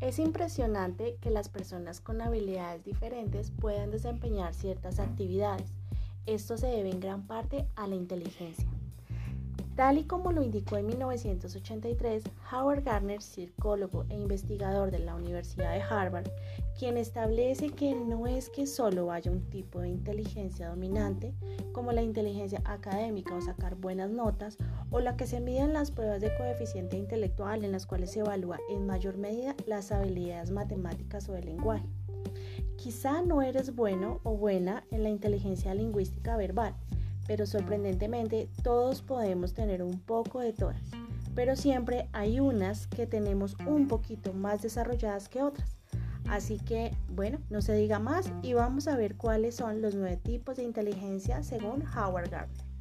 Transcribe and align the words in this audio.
Es 0.00 0.18
impresionante 0.18 1.16
que 1.22 1.30
las 1.30 1.48
personas 1.48 2.02
con 2.02 2.20
habilidades 2.20 2.84
diferentes 2.84 3.50
puedan 3.50 3.90
desempeñar 3.90 4.52
ciertas 4.52 4.98
actividades. 4.98 5.72
Esto 6.26 6.58
se 6.58 6.66
debe 6.66 6.90
en 6.90 7.00
gran 7.00 7.26
parte 7.26 7.66
a 7.76 7.86
la 7.86 7.94
inteligencia. 7.94 8.68
Tal 9.76 9.98
y 9.98 10.04
como 10.04 10.32
lo 10.32 10.42
indicó 10.42 10.78
en 10.78 10.86
1983 10.86 12.24
Howard 12.50 12.82
Gardner, 12.82 13.20
psicólogo 13.20 14.06
e 14.08 14.14
investigador 14.14 14.90
de 14.90 15.00
la 15.00 15.14
Universidad 15.14 15.74
de 15.74 15.82
Harvard, 15.82 16.30
quien 16.78 16.96
establece 16.96 17.68
que 17.68 17.94
no 17.94 18.26
es 18.26 18.48
que 18.48 18.66
solo 18.66 19.12
haya 19.12 19.30
un 19.30 19.42
tipo 19.50 19.80
de 19.80 19.90
inteligencia 19.90 20.70
dominante, 20.70 21.34
como 21.72 21.92
la 21.92 22.00
inteligencia 22.00 22.62
académica 22.64 23.34
o 23.34 23.42
sacar 23.42 23.74
buenas 23.74 24.10
notas, 24.10 24.56
o 24.90 25.00
la 25.00 25.18
que 25.18 25.26
se 25.26 25.40
mide 25.40 25.58
en 25.58 25.74
las 25.74 25.90
pruebas 25.90 26.22
de 26.22 26.34
coeficiente 26.38 26.96
intelectual 26.96 27.62
en 27.62 27.72
las 27.72 27.84
cuales 27.84 28.12
se 28.12 28.20
evalúa 28.20 28.58
en 28.70 28.86
mayor 28.86 29.18
medida 29.18 29.54
las 29.66 29.92
habilidades 29.92 30.50
matemáticas 30.50 31.28
o 31.28 31.34
de 31.34 31.42
lenguaje. 31.42 31.86
Quizá 32.76 33.20
no 33.20 33.42
eres 33.42 33.74
bueno 33.74 34.20
o 34.22 34.38
buena 34.38 34.84
en 34.90 35.02
la 35.02 35.10
inteligencia 35.10 35.74
lingüística 35.74 36.34
verbal, 36.38 36.74
pero 37.26 37.46
sorprendentemente 37.46 38.48
todos 38.62 39.02
podemos 39.02 39.54
tener 39.54 39.82
un 39.82 39.98
poco 40.00 40.40
de 40.40 40.52
todas, 40.52 40.80
pero 41.34 41.56
siempre 41.56 42.08
hay 42.12 42.40
unas 42.40 42.86
que 42.86 43.06
tenemos 43.06 43.56
un 43.66 43.88
poquito 43.88 44.32
más 44.32 44.62
desarrolladas 44.62 45.28
que 45.28 45.42
otras. 45.42 45.76
Así 46.28 46.58
que, 46.58 46.92
bueno, 47.08 47.38
no 47.50 47.62
se 47.62 47.74
diga 47.74 47.98
más 47.98 48.32
y 48.42 48.54
vamos 48.54 48.88
a 48.88 48.96
ver 48.96 49.16
cuáles 49.16 49.54
son 49.54 49.80
los 49.80 49.94
nueve 49.94 50.16
tipos 50.16 50.56
de 50.56 50.64
inteligencia 50.64 51.42
según 51.42 51.84
Howard 51.86 52.30
Gardner. 52.30 52.75